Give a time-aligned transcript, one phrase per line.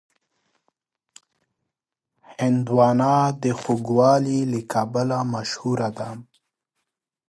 [2.41, 3.13] هندوانه
[3.43, 6.09] د خوږوالي له کبله مشهوره ده.